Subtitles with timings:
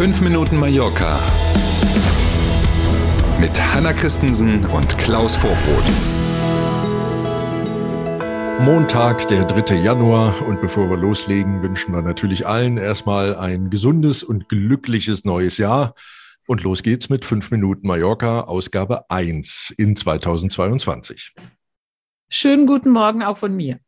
[0.00, 1.20] 5 Minuten Mallorca
[3.38, 5.84] mit Hanna Christensen und Klaus Vorbrot.
[8.62, 9.74] Montag, der 3.
[9.74, 10.40] Januar.
[10.46, 15.94] Und bevor wir loslegen, wünschen wir natürlich allen erstmal ein gesundes und glückliches neues Jahr.
[16.46, 21.34] Und los geht's mit 5 Minuten Mallorca, Ausgabe 1 in 2022.
[22.30, 23.80] Schönen guten Morgen auch von mir.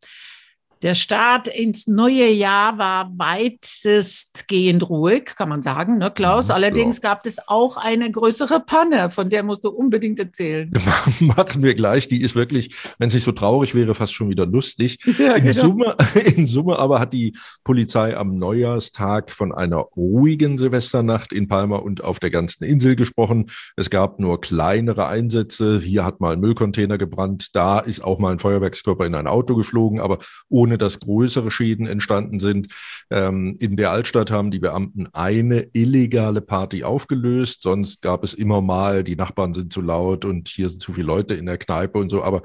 [0.82, 6.48] Der Start ins neue Jahr war weitestgehend ruhig, kann man sagen, ne, Klaus?
[6.48, 7.10] Ja, Allerdings ja.
[7.10, 10.72] gab es auch eine größere Panne, von der musst du unbedingt erzählen.
[11.20, 12.08] Machen wir gleich.
[12.08, 14.98] Die ist wirklich, wenn es nicht so traurig wäre, fast schon wieder lustig.
[15.22, 15.60] Ja, In, genau.
[15.60, 15.96] Summe,
[16.34, 22.02] in Summe aber hat die Polizei am Neujahrstag von einer ruhigen Silvesternacht in Palma und
[22.02, 23.50] auf der ganzen Insel gesprochen.
[23.76, 25.80] Es gab nur kleinere Einsätze.
[25.80, 27.50] Hier hat mal ein Müllcontainer gebrannt.
[27.52, 30.18] Da ist auch mal ein Feuerwerkskörper in ein Auto geflogen, aber
[30.48, 32.68] ohne dass größere Schäden entstanden sind.
[33.10, 37.62] Ähm, in der Altstadt haben die Beamten eine illegale Party aufgelöst.
[37.62, 41.06] Sonst gab es immer mal, die Nachbarn sind zu laut und hier sind zu viele
[41.06, 42.22] Leute in der Kneipe und so.
[42.22, 42.42] Aber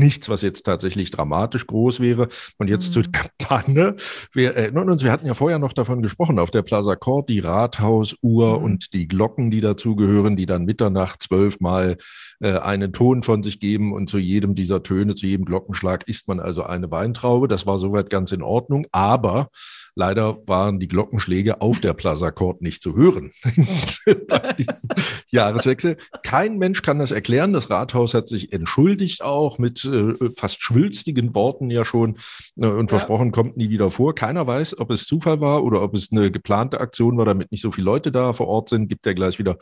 [0.00, 2.28] nichts, was jetzt tatsächlich dramatisch groß wäre.
[2.58, 2.92] Und jetzt Mhm.
[2.92, 3.96] zur Kampagne.
[4.32, 7.40] Wir erinnern uns, wir hatten ja vorher noch davon gesprochen, auf der Plaza Court, die
[7.40, 8.64] Rathausuhr Mhm.
[8.64, 11.96] und die Glocken, die dazugehören, die dann Mitternacht zwölfmal
[12.40, 16.28] äh, einen Ton von sich geben und zu jedem dieser Töne, zu jedem Glockenschlag isst
[16.28, 17.48] man also eine Weintraube.
[17.48, 19.48] Das war soweit ganz in Ordnung, aber
[19.94, 23.32] leider waren die Glockenschläge auf der Plaza Court nicht zu hören
[24.28, 24.88] bei diesem
[25.30, 25.96] Jahreswechsel.
[26.22, 27.54] Kein Mensch kann das erklären.
[27.54, 32.16] Das Rathaus hat sich entschuldigt auch mit äh, fast schwülstigen Worten ja schon
[32.60, 32.98] äh, und Ja.
[32.98, 34.14] versprochen, kommt nie wieder vor.
[34.14, 37.62] Keiner weiß, ob es Zufall war oder ob es eine geplante Aktion war, damit nicht
[37.62, 38.88] so viele Leute da vor Ort sind.
[38.88, 39.56] Gibt ja gleich wieder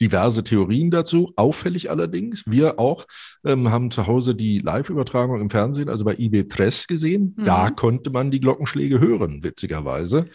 [0.00, 1.32] diverse Theorien dazu.
[1.36, 3.06] Auffällig allerdings, wir auch
[3.44, 7.34] ähm, haben zu Hause die Live-Übertragung im Fernsehen, also bei IB Press gesehen.
[7.36, 7.44] Mhm.
[7.44, 10.26] Da konnte man die Glockenschläge hören, witzigerweise.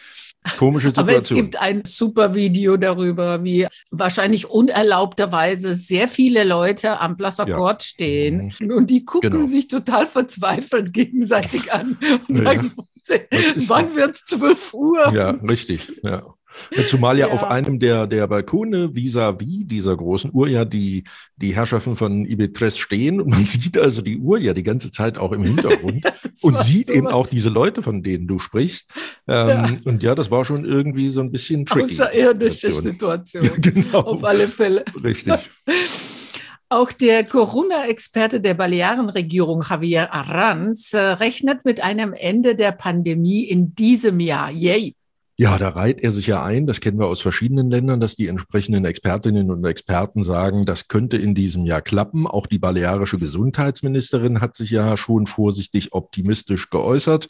[0.57, 1.37] Komische Aber es Situation.
[1.51, 7.55] gibt ein super Video darüber, wie wahrscheinlich unerlaubterweise sehr viele Leute am Plaza Ja.
[7.57, 9.45] Court stehen und die gucken Genau.
[9.45, 11.97] sich total verzweifelt gegenseitig an
[12.27, 12.43] und Ja.
[12.43, 12.73] sagen,
[13.67, 15.13] wann wird es 12 Uhr?
[15.13, 15.91] Ja, richtig.
[16.03, 16.23] Ja.
[16.87, 17.33] Zumal ja, Ja.
[17.33, 21.03] auf einem der, der Balkone vis-à-vis dieser großen Uhr ja die,
[21.37, 25.17] die Herrschaften von Ibitres stehen und man sieht also die Uhr ja die ganze Zeit
[25.17, 28.89] auch im Hintergrund Das und sieht eben sowas auch diese Leute, von denen du sprichst.
[29.27, 29.69] Ähm, Ja.
[29.85, 31.91] Und ja, das war schon irgendwie so ein bisschen tricky.
[31.93, 33.43] außerirdische Situation.
[33.45, 33.45] Situation.
[33.65, 33.99] Ja, genau.
[33.99, 34.83] Auf alle Fälle.
[35.03, 35.33] Richtig.
[36.69, 43.75] Auch der Corona-Experte der Balearenregierung, Javier Arranz, äh, rechnet mit einem Ende der Pandemie in
[43.75, 44.51] diesem Jahr.
[44.51, 44.95] Yay!
[45.37, 48.27] Ja, da reiht er sich ja ein, das kennen wir aus verschiedenen Ländern, dass die
[48.27, 52.25] entsprechenden Expertinnen und Experten sagen, das könnte in diesem Jahr klappen.
[52.25, 57.27] Auch die balearische Gesundheitsministerin hat sich ja schon vorsichtig optimistisch geäußert.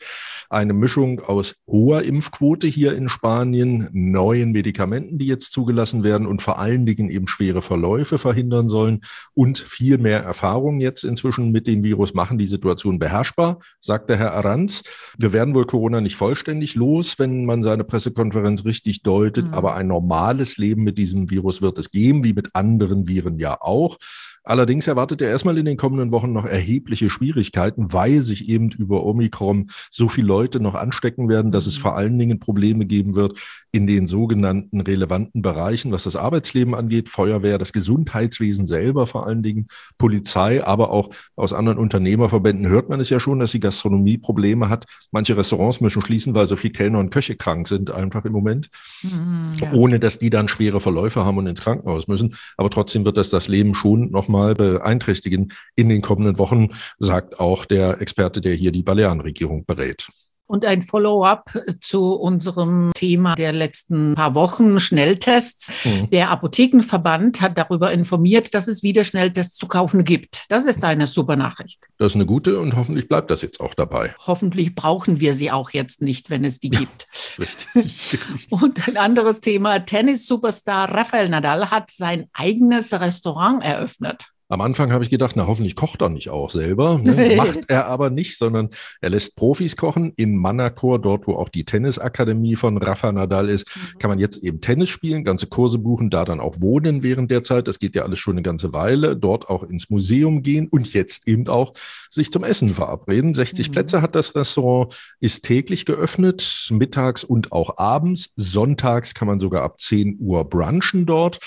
[0.51, 6.43] Eine Mischung aus hoher Impfquote hier in Spanien, neuen Medikamenten, die jetzt zugelassen werden und
[6.43, 9.01] vor allen Dingen eben schwere Verläufe verhindern sollen
[9.33, 14.35] und viel mehr Erfahrung jetzt inzwischen mit dem Virus machen die Situation beherrschbar, sagte Herr
[14.35, 14.83] Aranz.
[15.17, 19.53] Wir werden wohl Corona nicht vollständig los, wenn man seine Pressekonferenz richtig deutet, Mhm.
[19.53, 23.61] aber ein normales Leben mit diesem Virus wird es geben, wie mit anderen Viren ja
[23.61, 23.97] auch.
[24.45, 29.03] Allerdings erwartet er erstmal in den kommenden Wochen noch erhebliche Schwierigkeiten, weil sich eben über
[29.03, 31.81] Omikron so viele Leute noch anstecken werden, dass es Mhm.
[31.81, 33.37] vor allen Dingen Probleme geben wird
[33.71, 39.43] in den sogenannten relevanten Bereichen, was das Arbeitsleben angeht, Feuerwehr, das Gesundheitswesen selber vor allen
[39.43, 39.67] Dingen,
[39.97, 44.69] Polizei, aber auch aus anderen Unternehmerverbänden hört man es ja schon, dass die Gastronomie Probleme
[44.69, 44.85] hat.
[45.11, 48.69] Manche Restaurants müssen schließen, weil so viele Kellner und Köche krank sind einfach im Moment
[49.03, 49.71] Mhm, ja.
[49.73, 52.35] ohne dass die dann schwere Verläufe haben und ins Krankenhaus müssen.
[52.57, 56.69] Aber trotzdem wird das das Leben schon nochmal beeinträchtigen in den kommenden Wochen,
[56.99, 60.07] sagt auch der Experte, der hier die Balearenregierung berät.
[60.47, 65.71] Und ein Follow-up zu unserem Thema der letzten paar Wochen, Schnelltests.
[65.83, 66.09] Mhm.
[66.11, 70.43] Der Apothekenverband hat darüber informiert, dass es wieder Schnelltests zu kaufen gibt.
[70.49, 71.85] Das ist eine super Nachricht.
[71.97, 74.13] Das ist eine gute und hoffentlich bleibt das jetzt auch dabei.
[74.25, 77.07] Hoffentlich brauchen wir sie auch jetzt nicht, wenn es die gibt.
[77.39, 78.19] Richtig.
[78.49, 84.27] Und ein anderes Thema, Tennis-Superstar Rafael Nadal hat sein eigenes Restaurant eröffnet.
[84.47, 86.99] Am Anfang habe ich gedacht, na hoffentlich kocht er nicht auch selber.
[86.99, 87.35] Ne?
[87.37, 88.69] Macht er aber nicht, sondern
[89.01, 90.13] er lässt Profis kochen.
[90.17, 93.65] In Manacor, dort wo auch die Tennisakademie von Rafa Nadal ist,
[93.97, 97.43] kann man jetzt eben Tennis spielen, ganze Kurse buchen, da dann auch wohnen während der
[97.43, 97.67] Zeit.
[97.67, 99.17] Das geht ja alles schon eine ganze Weile.
[99.17, 101.73] Dort auch ins Museum gehen und jetzt eben auch
[102.11, 103.33] sich zum Essen verabreden.
[103.33, 103.71] 60 Mhm.
[103.71, 108.29] Plätze hat das Restaurant, ist täglich geöffnet, mittags und auch abends.
[108.35, 111.39] Sonntags kann man sogar ab 10 Uhr brunchen dort.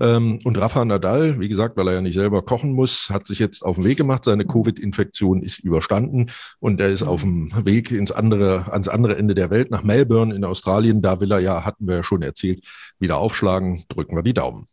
[0.00, 3.38] Ähm, und Rafa Nadal, wie gesagt, weil er ja nicht selber kochen muss, hat sich
[3.38, 4.24] jetzt auf den Weg gemacht.
[4.24, 6.30] Seine Covid-Infektion ist überstanden
[6.60, 10.34] und er ist auf dem Weg ins andere, ans andere Ende der Welt, nach Melbourne
[10.34, 11.02] in Australien.
[11.02, 12.64] Da will er ja, hatten wir ja schon erzählt,
[12.98, 13.84] wieder aufschlagen.
[13.88, 14.68] Drücken wir die Daumen.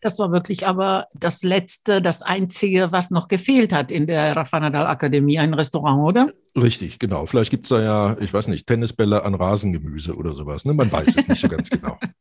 [0.00, 4.58] Das war wirklich aber das Letzte, das Einzige, was noch gefehlt hat in der Rafa
[4.60, 6.32] Nadal Akademie, ein Restaurant, oder?
[6.56, 7.26] Richtig, genau.
[7.26, 10.64] Vielleicht gibt es da ja, ich weiß nicht, Tennisbälle an Rasengemüse oder sowas.
[10.64, 10.74] Ne?
[10.74, 11.98] Man weiß es nicht so ganz genau.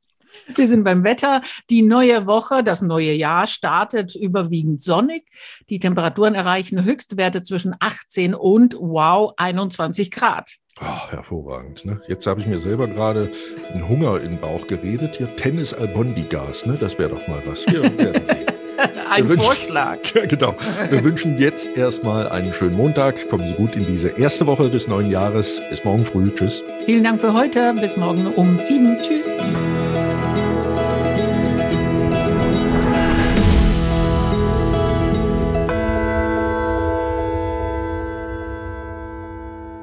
[0.55, 1.41] Wir sind beim Wetter.
[1.69, 5.25] Die neue Woche, das neue Jahr startet überwiegend sonnig.
[5.69, 10.55] Die Temperaturen erreichen Höchstwerte zwischen 18 und wow 21 Grad.
[10.81, 11.83] Oh, hervorragend.
[11.85, 12.01] Ne?
[12.07, 13.31] Jetzt habe ich mir selber gerade
[13.73, 15.17] einen Hunger in den Bauch geredet.
[15.17, 16.77] Hier Tennis Albondigas, ne?
[16.79, 17.65] das wäre doch mal was.
[17.67, 18.45] Wir werden sehen.
[19.09, 19.97] Ein Wir Vorschlag.
[20.13, 20.55] ja, genau.
[20.89, 23.27] Wir wünschen jetzt erstmal einen schönen Montag.
[23.29, 25.61] Kommen Sie gut in diese erste Woche des neuen Jahres.
[25.69, 26.33] Bis morgen früh.
[26.33, 26.63] Tschüss.
[26.85, 27.73] Vielen Dank für heute.
[27.73, 28.97] Bis morgen um sieben.
[29.01, 29.27] Tschüss.